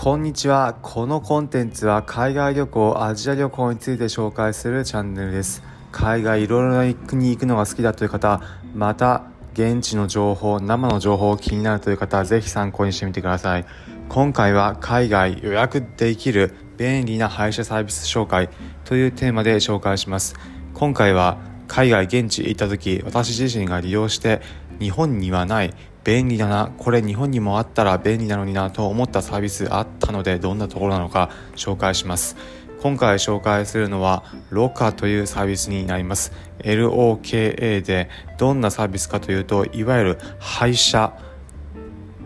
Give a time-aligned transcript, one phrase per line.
[0.00, 0.78] こんにちは。
[0.80, 5.60] このコンテンツは海外旅行、アジア旅行について紹介するチャンネルです。
[5.90, 8.40] 海外いろいろな国に行くのが好きだという方、
[8.76, 9.24] また
[9.54, 13.66] 現地の情報、生の情報気になるという方はぜひ参考にしてみてください。
[14.08, 18.50] 今回は海外予約できる便利な配車サービス紹介
[18.84, 20.36] というテーマで紹介します。
[20.74, 24.42] 今回は海外現地行った時、私自身が利用して
[24.78, 25.74] 日本にはない
[26.08, 26.72] 便利だな。
[26.78, 32.34] これ日本にもあったら便利なのになと思ったサービスあったのでどんなところなのか紹介します。
[32.80, 36.32] 今回紹介するのはロカというサービスになります。
[36.60, 38.08] LOKA で
[38.38, 41.12] どんなサービスかというといわゆる歯医者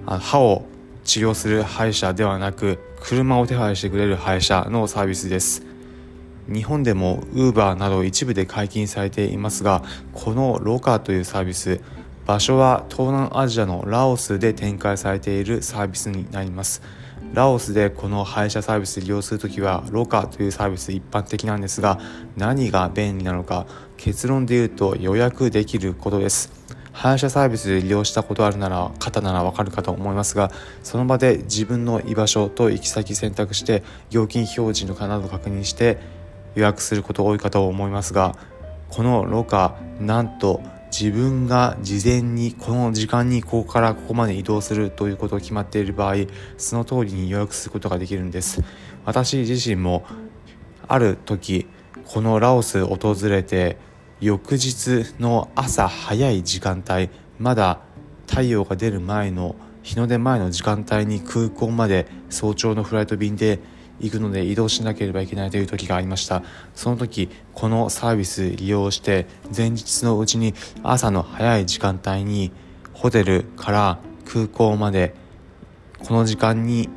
[0.06, 0.64] 歯を
[1.02, 5.66] 治療する歯医者ではなく車を手配してくれる歯医者のサービスです。
[6.46, 11.80] 日本でも Uber など一部で解禁されていますがこのロカというサービス
[12.26, 16.82] 場所は東南アジアのラオスで展開されているサービスになります。
[17.34, 21.98] ラオスでこの配車サービス利用するときはロカというサービス一般的なんですが
[22.37, 26.62] 何が便利なのか結論で言うと予約できることです。
[26.92, 35.98] 配車サービスで利用したことあるなら方ならわかるかと思いますがその場で自分の居場所と行き先選択して料金表示のかなど確認して
[36.54, 38.36] 予約すること多いかと思いますが
[38.90, 40.60] このロカなんと
[40.93, 46.16] 自分が事前にこの時間にここからここまで移動するということを決まっている場合
[46.59, 48.62] その通りに予約することができるんです。
[49.07, 50.04] 私自身も
[50.87, 51.66] ある時
[52.04, 53.79] このラオス訪れて
[54.20, 57.80] 翌日の朝早い時間帯まだ
[58.29, 63.60] 太陽が出る前の日の出前の時間帯に空港まで早朝のフライト便で
[64.00, 66.43] 行くので移動しなければいけないという時がありました。
[66.75, 69.26] その時このサービス利用して
[69.56, 72.53] 前日のうちに朝の早い時間帯に
[72.93, 75.15] ホテルから空港まで
[76.06, 76.88] この時間に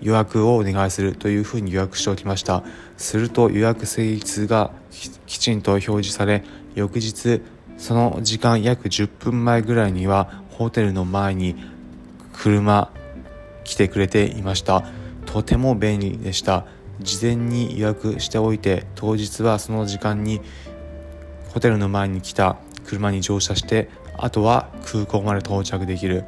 [0.00, 2.64] 予約をお願いするというふうに予約しておきました。
[2.96, 4.72] すると予約成立が
[5.26, 7.40] きちんと表示され翌日
[7.78, 11.56] その時間約10分前ぐらいにはホテルの前に
[12.32, 12.92] 車
[13.64, 14.84] 来てくれていました。
[15.32, 16.66] とても便利でした。
[17.00, 20.42] 事前に予約しておいて当日はその時間に
[21.48, 23.88] ホテルの前に来た車に乗車して
[24.18, 26.24] あとは空港まで到着できる。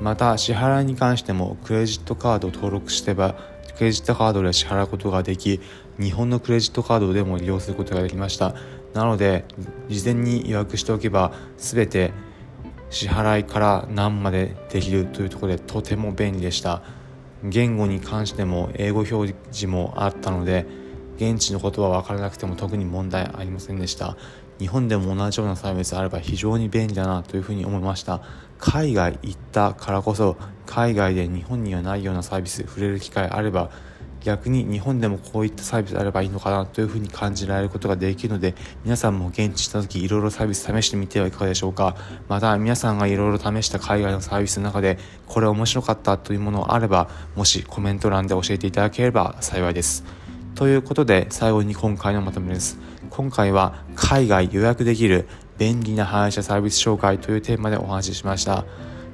[0.00, 3.36] また支払いに関してもクレジットカードを登録してば
[3.76, 5.60] クレジットカードで支払うことができ
[6.00, 8.56] 日本のクレジットカードでも利用することができました。
[8.92, 9.44] なので
[9.88, 12.12] 事前に予約しておけば全て
[12.90, 16.97] 支払いから何までできるというところでとても便利でした。
[17.44, 20.66] 言語に関しても英語表示もあったので
[21.16, 24.16] 現地のことは分からなくても特に問題ありませんでした。
[24.58, 28.22] 日本でも同じようなサービスあれば非常に便利だなというふうに思いました。
[28.58, 33.70] 海外行ったからこそ海外で日本にはないようなサービス触れる機会あれば
[34.22, 41.96] 逆に日本でもこういったサービスあればいいのかなというふうに感じられることができるので皆さんも現地した時いろいろサービス試してみてはいかがでしょうか。
[42.28, 50.04] また皆さんがいろいろ試した海外のサービスの中でこれ面白かったというものあればもしコメント欄で教えていただければ幸いです。
[50.54, 52.78] ということで最後に今回のまとめです。
[53.10, 58.64] 今回は海外予約できる便利な配車サービス紹介というテーマでお話ししました。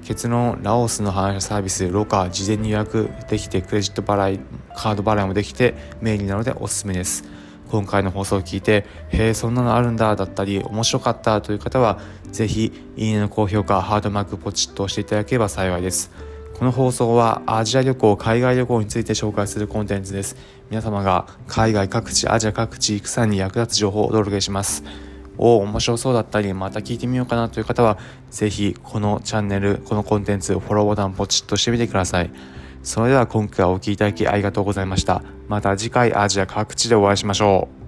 [0.04, 4.40] 結論ラオスの配車サービスロカ事前に予約できてクレジット払い
[4.76, 7.24] カード払いもできて便利なのでおすすめです。
[7.70, 11.98] 今回の放送を聞いてへえそんなのあるんだだったり面白かったという方は
[12.30, 16.10] 是非いいねの高評価ハードマークポチッと押していただければ幸いです。
[16.58, 20.36] この放送はアジア旅行海外旅行について紹介するコンテンツです。
[20.70, 24.84] 皆様が海外各地アジア各地行く際に役立つ情報をお届けします。
[25.38, 27.98] お面白そうだったり、また聞いてみようかなという方は、
[28.30, 32.30] ぜひこのチャンネル、このコンテンツ、フォローボタンポチッとしてみてください。
[32.82, 35.22] それでは今回はお聴きいただきありがとうございました。
[35.48, 37.83] また次回アジア各地でお会いしましょう。